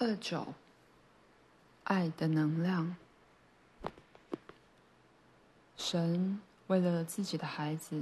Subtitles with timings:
[0.00, 0.54] 二九，
[1.82, 2.94] 爱的能量。
[5.76, 8.00] 神为了自己的孩子，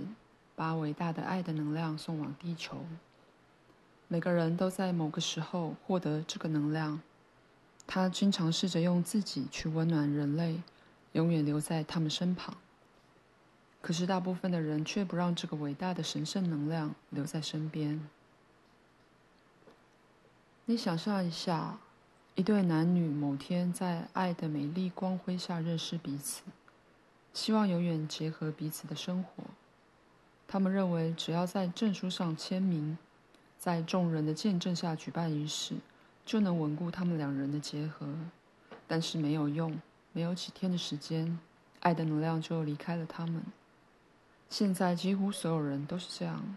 [0.55, 2.85] 把伟大的爱的能量送往地球。
[4.09, 7.01] 每个人都在某个时候获得这个能量。
[7.87, 10.61] 他经常试着用自己去温暖人类，
[11.13, 12.55] 永远留在他们身旁。
[13.81, 18.07] 可是大部分的人却不让这个伟大的神圣能量留在身边。
[20.67, 21.79] 你想象一下，
[22.37, 26.43] 一对男女某天在爱的美丽光辉下认识彼此，
[27.33, 29.43] 希望永远结合彼此的生活。
[30.47, 32.99] 他们认为，只要在证书上签名。
[33.59, 35.77] 在众人的见证下举办仪式，
[36.27, 38.07] 就能稳固他们两人的结合。
[38.87, 39.81] 但是没有用，
[40.13, 41.39] 没有几天的时间，
[41.81, 43.43] 爱的能量就离开了他们。
[44.51, 46.55] 现在几乎所有人都是这样。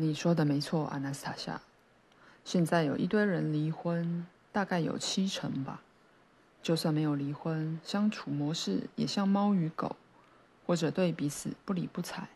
[0.00, 1.60] 你说的没错，阿纳斯塔夏。
[2.44, 5.82] 现在有一堆人离婚，大概有七成吧。
[6.62, 9.96] 就算没有离婚，相处模式也像猫与狗。
[10.66, 12.28] 或者对彼此不理不睬，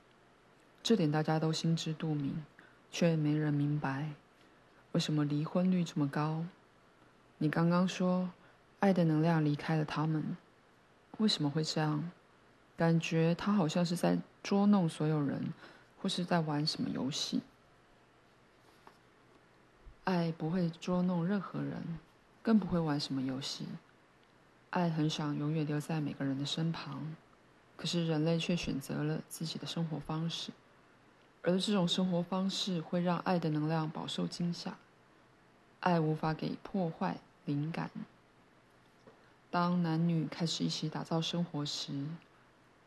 [0.82, 2.44] 这点大家都心知肚明，
[2.90, 4.08] 却没人明白
[4.90, 6.44] 为什么离婚率这么高。
[7.38, 8.28] 你刚刚说，
[8.80, 10.36] 爱的能量离开了他们，
[11.18, 12.10] 为什么会这样？
[12.76, 15.52] 感觉他好像是在捉弄所有人，
[16.02, 17.40] 或是在玩什么游戏。
[20.04, 21.98] 爱不会捉弄任何人，
[22.42, 23.66] 更不会玩什么游戏。
[24.70, 27.16] 爱很想永远留在每个人的身旁。
[27.76, 30.52] 可是人类却选择了自己的生活方式，
[31.42, 34.76] 而这种生活方式会让爱的能量饱受惊吓。
[35.80, 37.90] 爱无法给破坏灵感。
[39.50, 42.06] 当男女开始一起打造生活时，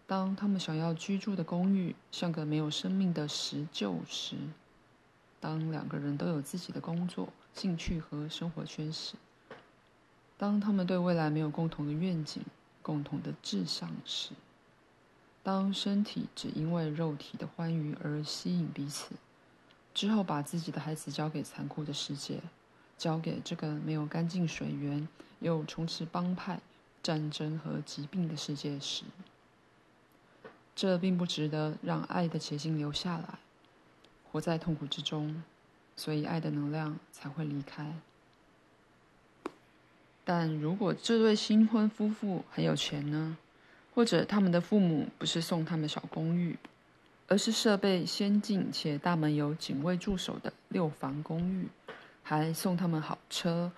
[0.06, 4.38] 当他们想要居住的公寓像个没有生命的石臼时，
[5.40, 9.16] 当两个人都有自己的工作、兴趣和生活圈时，
[10.38, 12.44] 当他们对未来没有共同的愿景、
[12.82, 14.32] 共同的志向时。
[15.44, 19.16] 当身体只因为肉体的欢愉而吸引彼此，
[19.94, 22.42] 之后把自己的孩子交给残酷的世界，
[22.98, 25.08] 交给这个没有干净水源
[25.40, 26.60] 又充斥帮派、
[27.02, 29.06] 战争和疾病的世界时，
[30.76, 33.40] 这并不值得让爱的结晶留下来，
[34.38, 35.42] 活在痛苦之中，
[35.96, 37.92] 所以爱的能量才会离开。
[40.24, 43.36] 但如果这对新婚夫妇很有钱呢？
[43.96, 46.56] 或者他们的父母不是送他们小公寓，
[47.28, 51.68] 而是设备先进且大门有警卫驻守的六房公寓，
[52.22, 53.72] 还送他们好车，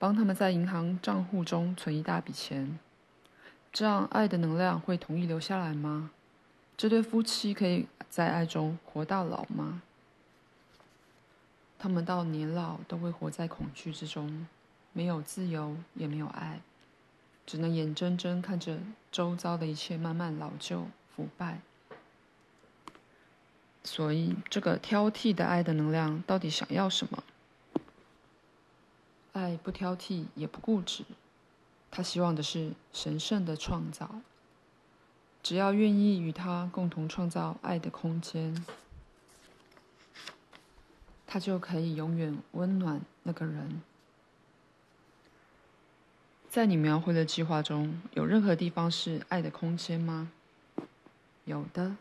[0.00, 2.80] 帮他们在银行账户中存一大笔钱。
[3.72, 6.10] 这样爱的能量会同意留下来吗？
[6.76, 9.82] 这对夫妻可以在爱中活到老吗？
[11.76, 14.46] 他们到年老都会活在恐惧之中，
[14.92, 16.60] 没有自由，也没有爱。
[17.44, 18.78] 只能眼睁睁看着
[19.10, 20.86] 周遭的一切慢慢老旧
[21.16, 21.58] 腐败，
[23.82, 27.24] 所以这个挑剔的爱的能量到底想要什么？
[29.32, 31.04] 爱不挑剔，也不固执，
[31.90, 34.08] 他希望的是神圣的创造。
[35.44, 38.64] 只要愿意与他共同创造爱的空间，
[41.26, 43.82] 他就可以永远温暖那个人。
[46.48, 50.32] 在你描绘的计划中有任何地方是爱的空间吗？
[51.44, 51.94] 有的。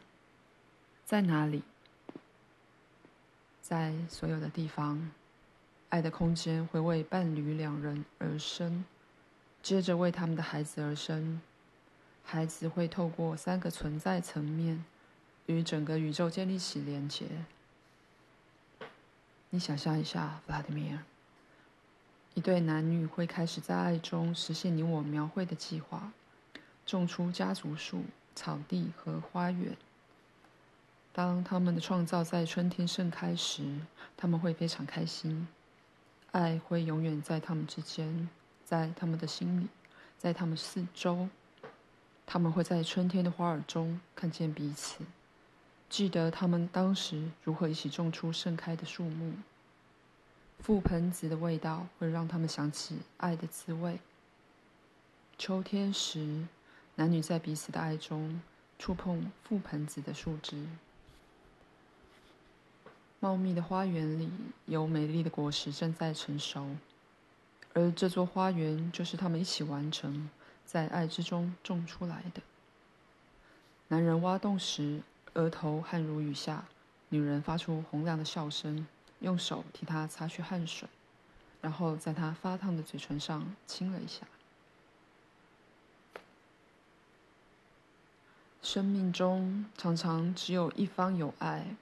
[1.04, 1.64] 在哪里？
[3.62, 5.12] 在所有的地方，
[5.90, 8.86] 爱的空间会为伴侣两人而生，
[9.62, 11.42] 接着为他们的孩子而生。
[12.24, 14.84] 孩子会透过三个存在层面，
[15.46, 17.28] 与整个宇宙建立起连结。
[19.52, 21.00] 你想象一下，弗拉迪米尔。
[22.34, 26.12] 一对男女会开始在爱中实现你我描绘的计划，
[26.84, 29.78] 种出家族树、草地和花园。
[31.12, 33.82] 当他们的创造在春天盛开时，
[34.18, 35.48] 他们会非常开心。
[36.32, 38.28] 爱会永远在他们之间，
[38.66, 39.68] 在他们的心里，
[40.18, 41.30] 在他们四周。
[42.26, 45.04] 他们会在春天的花儿中看见彼此，
[45.90, 49.34] 记得他们当时如何一起种出盛开的树木。
[50.66, 54.00] 覆盆子的味道会让他们想起爱的滋味。
[55.38, 56.48] 秋天时，
[56.96, 58.42] 男女在彼此的爱中
[58.80, 60.66] 触碰覆盆子的树枝。
[63.20, 64.30] 茂密的花园里
[64.66, 66.66] 有美丽的果实正在成熟，
[67.74, 70.30] 而这座花园就是他们一起完成，
[70.66, 72.42] 在爱之中种出来的。
[73.90, 75.02] 男人挖洞时，
[75.34, 76.66] 额头汗如雨下，
[77.10, 78.88] 女人发出洪亮的笑声，
[79.20, 80.88] 用手替他擦去汗水，
[81.62, 84.26] 然后在他发烫的嘴唇上亲了一下。
[88.62, 91.76] 生命中常常只有一方有爱，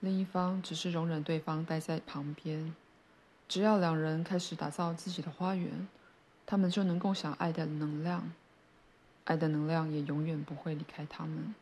[0.00, 2.74] 另一方只是容忍对方待在旁边。
[3.48, 5.88] 只要两人开始打造自己的花园，
[6.50, 8.32] 他们就能共享爱的能量，
[9.24, 11.54] 爱的能量也永远不会离开他们。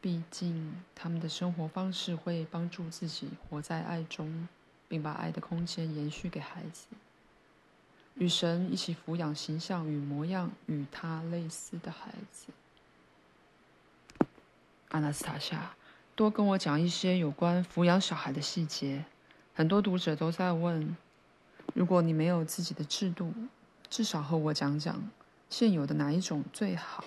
[0.00, 4.48] 毕竟，他们的生活方式会帮助自己活在爱中，
[4.88, 6.86] 并把爱的空间延续给孩子，
[8.16, 12.48] 与神一起抚养形象与模样与他类似的孩子。
[14.88, 15.76] 阿纳斯塔夏，
[16.16, 19.04] 多跟我讲一些有关抚养小孩的细节。
[19.54, 20.96] 很多读者都在问：
[21.72, 23.32] 如果你没有自己的制度，
[23.96, 25.08] 至少和我讲讲
[25.48, 27.02] 现有的哪一种最好？